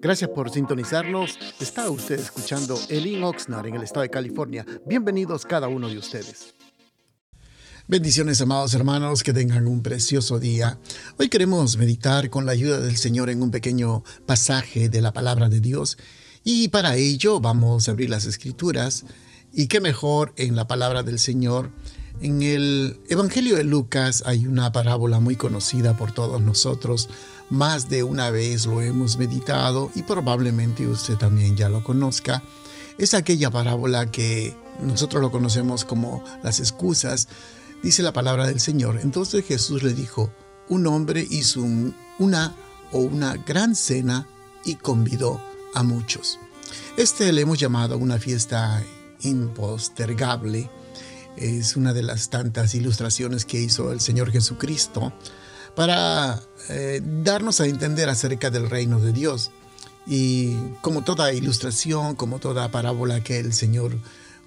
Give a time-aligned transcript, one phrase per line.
[0.00, 1.38] Gracias por sintonizarnos.
[1.60, 4.64] Está usted escuchando Elin Oxnard en el estado de California.
[4.86, 6.54] Bienvenidos cada uno de ustedes.
[7.86, 10.78] Bendiciones, amados hermanos, que tengan un precioso día.
[11.18, 15.50] Hoy queremos meditar con la ayuda del Señor en un pequeño pasaje de la palabra
[15.50, 15.98] de Dios
[16.44, 19.04] y para ello vamos a abrir las escrituras
[19.52, 21.72] y qué mejor en la palabra del Señor.
[22.20, 27.08] En el Evangelio de Lucas hay una parábola muy conocida por todos nosotros.
[27.50, 32.42] Más de una vez lo hemos meditado y probablemente usted también ya lo conozca.
[32.96, 37.28] Es aquella parábola que nosotros lo conocemos como las excusas
[37.84, 38.98] Dice la palabra del Señor.
[39.02, 40.32] Entonces Jesús le dijo,
[40.70, 41.60] un hombre hizo
[42.18, 42.56] una
[42.92, 44.26] o una gran cena
[44.64, 45.38] y convidó
[45.74, 46.38] a muchos.
[46.96, 48.82] Este le hemos llamado una fiesta
[49.20, 50.70] impostergable.
[51.36, 55.12] Es una de las tantas ilustraciones que hizo el Señor Jesucristo
[55.74, 59.50] para eh, darnos a entender acerca del reino de Dios.
[60.06, 63.96] Y como toda ilustración, como toda parábola que el Señor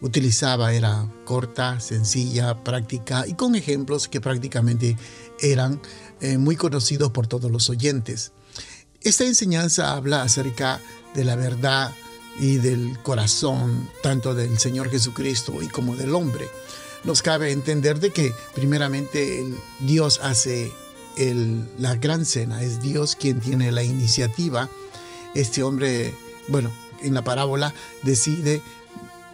[0.00, 4.96] utilizaba era corta, sencilla, práctica y con ejemplos que prácticamente
[5.40, 5.80] eran
[6.20, 8.32] eh, muy conocidos por todos los oyentes.
[9.00, 10.80] Esta enseñanza habla acerca
[11.14, 11.92] de la verdad
[12.38, 16.48] y del corazón tanto del Señor Jesucristo y como del hombre.
[17.04, 19.44] Nos cabe entender de que primeramente
[19.80, 20.72] Dios hace
[21.78, 24.68] la gran cena, es Dios quien tiene la iniciativa.
[25.34, 26.14] Este hombre,
[26.48, 28.62] bueno, en la parábola decide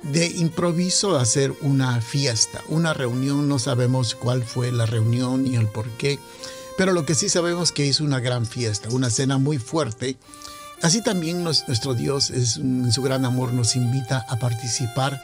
[0.03, 5.67] de improviso hacer una fiesta, una reunión, no sabemos cuál fue la reunión ni el
[5.67, 6.19] por qué,
[6.77, 10.17] pero lo que sí sabemos que es una gran fiesta, una cena muy fuerte.
[10.83, 15.22] Así también nuestro Dios en su gran amor nos invita a participar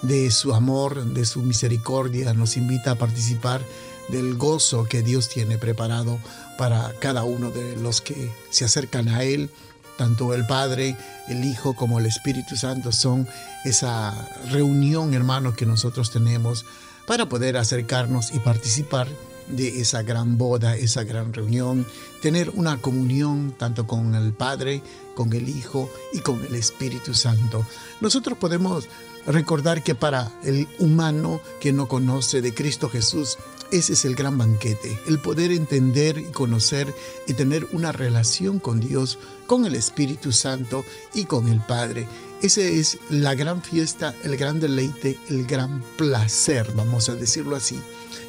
[0.00, 3.60] de su amor, de su misericordia, nos invita a participar
[4.08, 6.18] del gozo que Dios tiene preparado
[6.56, 9.50] para cada uno de los que se acercan a Él.
[9.98, 10.96] Tanto el Padre,
[11.28, 13.28] el Hijo como el Espíritu Santo son
[13.64, 16.64] esa reunión, hermano, que nosotros tenemos
[17.06, 19.06] para poder acercarnos y participar
[19.48, 21.86] de esa gran boda, esa gran reunión,
[22.22, 24.82] tener una comunión tanto con el Padre,
[25.14, 27.64] con el Hijo y con el Espíritu Santo.
[28.00, 28.88] Nosotros podemos
[29.26, 33.38] recordar que para el humano que no conoce de Cristo Jesús,
[33.70, 36.94] ese es el gran banquete, el poder entender y conocer
[37.26, 42.06] y tener una relación con Dios, con el Espíritu Santo y con el Padre.
[42.44, 47.80] Esa es la gran fiesta, el gran deleite, el gran placer, vamos a decirlo así,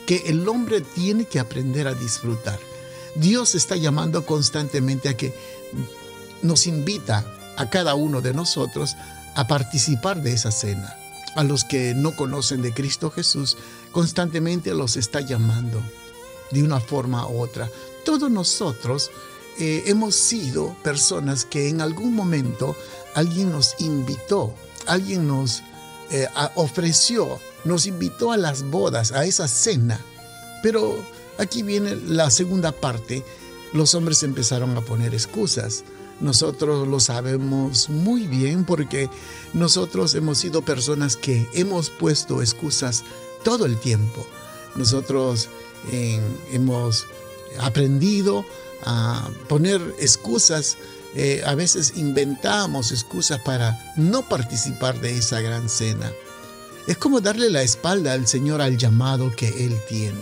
[0.07, 2.57] que el hombre tiene que aprender a disfrutar.
[3.15, 5.33] Dios está llamando constantemente a que
[6.41, 7.25] nos invita
[7.57, 8.95] a cada uno de nosotros
[9.35, 10.95] a participar de esa cena.
[11.35, 13.57] A los que no conocen de Cristo Jesús,
[13.91, 15.81] constantemente los está llamando
[16.51, 17.69] de una forma u otra.
[18.05, 19.11] Todos nosotros
[19.57, 22.75] eh, hemos sido personas que en algún momento
[23.13, 24.53] alguien nos invitó,
[24.85, 25.63] alguien nos
[26.11, 29.99] eh, ofreció, nos invitó a las bodas, a esa cena.
[30.61, 30.97] Pero
[31.37, 33.23] aquí viene la segunda parte.
[33.71, 35.85] Los hombres empezaron a poner excusas.
[36.19, 39.09] Nosotros lo sabemos muy bien porque
[39.53, 43.03] nosotros hemos sido personas que hemos puesto excusas
[43.43, 44.25] todo el tiempo.
[44.75, 45.49] Nosotros
[46.51, 47.05] hemos
[47.59, 48.45] aprendido
[48.85, 50.77] a poner excusas,
[51.15, 56.11] eh, a veces inventamos excusas para no participar de esa gran cena.
[56.87, 60.21] Es como darle la espalda al Señor al llamado que Él tiene.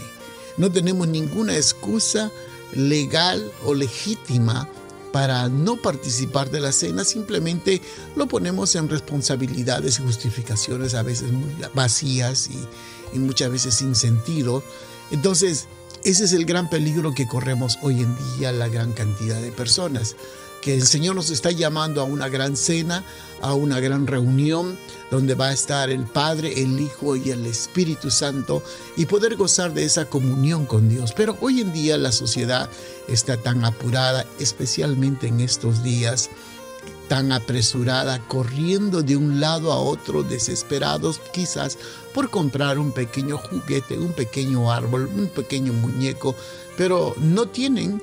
[0.58, 2.32] No tenemos ninguna excusa
[2.74, 4.68] legal o legítima
[5.12, 7.82] para no participar de la cena, simplemente
[8.16, 13.94] lo ponemos en responsabilidades y justificaciones a veces muy vacías y, y muchas veces sin
[13.94, 14.64] sentido.
[15.12, 15.68] Entonces,
[16.04, 20.16] ese es el gran peligro que corremos hoy en día la gran cantidad de personas
[20.62, 23.04] que el Señor nos está llamando a una gran cena,
[23.42, 24.78] a una gran reunión
[25.12, 28.64] donde va a estar el Padre, el Hijo y el Espíritu Santo
[28.96, 31.14] y poder gozar de esa comunión con Dios.
[31.16, 32.70] Pero hoy en día la sociedad
[33.10, 36.30] está tan apurada, especialmente en estos días,
[37.08, 41.78] tan apresurada, corriendo de un lado a otro, desesperados quizás
[42.14, 46.36] por comprar un pequeño juguete, un pequeño árbol, un pequeño muñeco,
[46.78, 48.02] pero no tienen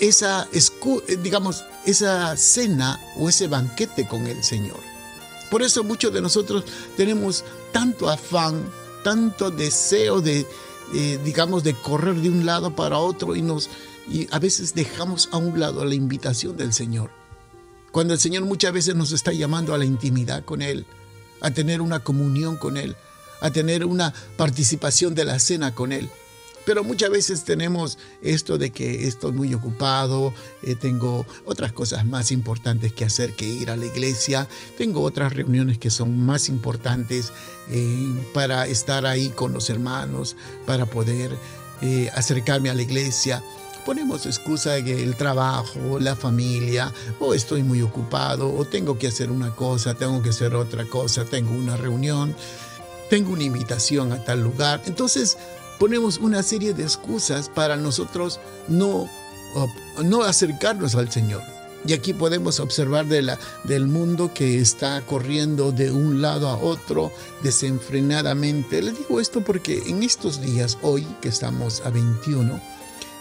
[0.00, 4.80] esa, eh, digamos, esa cena o ese banquete con el Señor.
[5.50, 6.64] Por eso muchos de nosotros
[6.96, 8.64] tenemos tanto afán,
[9.04, 10.46] tanto deseo de,
[10.94, 13.68] eh, digamos, de correr de un lado para otro y, nos,
[14.08, 17.19] y a veces dejamos a un lado la invitación del Señor.
[17.92, 20.86] Cuando el Señor muchas veces nos está llamando a la intimidad con Él,
[21.40, 22.96] a tener una comunión con Él,
[23.40, 26.10] a tener una participación de la cena con Él.
[26.64, 30.32] Pero muchas veces tenemos esto de que estoy muy ocupado,
[30.62, 34.46] eh, tengo otras cosas más importantes que hacer que ir a la iglesia,
[34.76, 37.32] tengo otras reuniones que son más importantes
[37.70, 41.36] eh, para estar ahí con los hermanos, para poder
[41.80, 43.42] eh, acercarme a la iglesia.
[43.90, 49.32] Ponemos excusa que el trabajo, la familia, o estoy muy ocupado, o tengo que hacer
[49.32, 52.36] una cosa, tengo que hacer otra cosa, tengo una reunión,
[53.08, 54.80] tengo una invitación a tal lugar.
[54.86, 55.38] Entonces,
[55.80, 58.38] ponemos una serie de excusas para nosotros
[58.68, 59.10] no,
[60.04, 61.42] no acercarnos al Señor.
[61.84, 66.58] Y aquí podemos observar de la, del mundo que está corriendo de un lado a
[66.58, 67.10] otro
[67.42, 68.82] desenfrenadamente.
[68.82, 72.69] Le digo esto porque en estos días, hoy que estamos a 21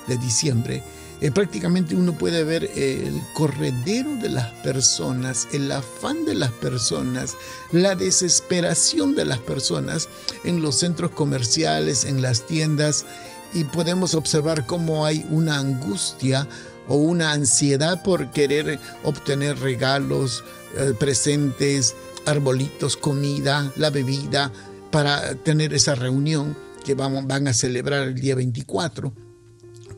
[0.09, 0.83] de diciembre,
[1.21, 7.35] eh, prácticamente uno puede ver el corredero de las personas, el afán de las personas,
[7.71, 10.07] la desesperación de las personas
[10.45, 13.05] en los centros comerciales, en las tiendas,
[13.53, 16.47] y podemos observar cómo hay una angustia
[16.87, 20.43] o una ansiedad por querer obtener regalos,
[20.77, 21.95] eh, presentes,
[22.25, 24.51] arbolitos, comida, la bebida,
[24.89, 26.55] para tener esa reunión
[26.85, 29.28] que van a celebrar el día 24.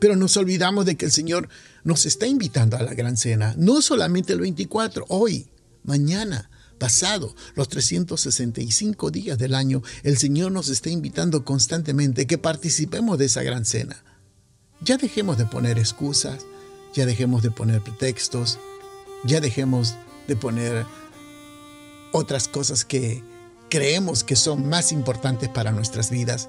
[0.02, 1.48] Pero nos olvidamos de que el Señor
[1.84, 5.48] nos está invitando a la gran cena, no solamente el 24, hoy,
[5.84, 6.50] mañana,
[6.80, 13.26] pasado, los 365 días del año, el Señor nos está invitando constantemente que participemos de
[13.26, 14.02] esa gran cena.
[14.80, 16.46] Ya dejemos de poner excusas,
[16.94, 18.58] ya dejemos de poner pretextos,
[19.22, 19.94] ya dejemos
[20.26, 20.84] de poner
[22.10, 23.22] otras cosas que
[23.70, 26.48] creemos que son más importantes para nuestras vidas.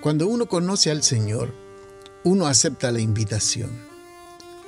[0.00, 1.68] Cuando uno conoce al Señor,
[2.24, 3.70] uno acepta la invitación.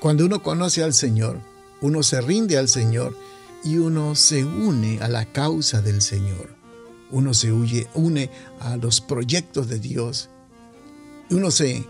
[0.00, 1.40] Cuando uno conoce al Señor,
[1.80, 3.16] uno se rinde al Señor
[3.64, 6.54] y uno se une a la causa del Señor.
[7.10, 10.30] Uno se une a los proyectos de Dios.
[11.30, 11.86] Uno se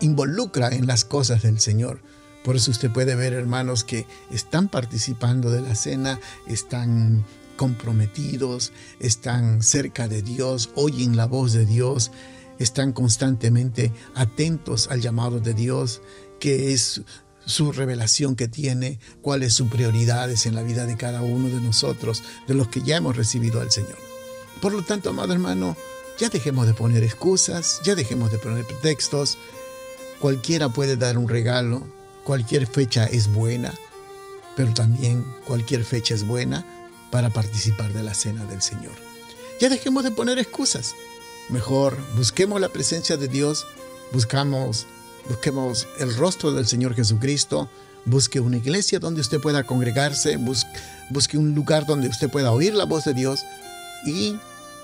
[0.00, 2.00] involucra en las cosas del Señor.
[2.44, 7.24] Por eso usted puede ver, hermanos, que están participando de la cena, están
[7.56, 12.10] comprometidos, están cerca de Dios, oyen la voz de Dios,
[12.58, 16.00] están constantemente atentos al llamado de Dios,
[16.40, 17.02] que es
[17.46, 22.22] su revelación que tiene, cuáles sus prioridades en la vida de cada uno de nosotros,
[22.46, 23.98] de los que ya hemos recibido al Señor.
[24.60, 25.76] Por lo tanto, amado hermano,
[26.18, 29.36] ya dejemos de poner excusas, ya dejemos de poner pretextos.
[30.20, 31.86] Cualquiera puede dar un regalo,
[32.24, 33.74] cualquier fecha es buena,
[34.56, 36.64] pero también cualquier fecha es buena
[37.10, 38.92] para participar de la cena del Señor.
[39.60, 40.94] Ya dejemos de poner excusas.
[41.48, 43.66] Mejor busquemos la presencia de Dios,
[44.12, 44.86] buscamos,
[45.28, 47.68] busquemos el rostro del Señor Jesucristo,
[48.06, 50.70] busque una iglesia donde usted pueda congregarse, busque,
[51.10, 53.40] busque un lugar donde usted pueda oír la voz de Dios
[54.06, 54.36] y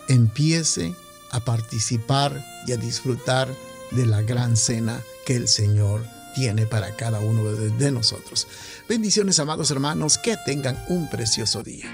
[0.08, 0.94] empiece
[1.30, 3.48] a participar y a disfrutar
[3.90, 6.02] de la gran cena que el Señor
[6.34, 8.46] tiene para cada uno de, nosotros.
[8.88, 11.86] Bendiciones, amados hermanos, que tengan un precioso día.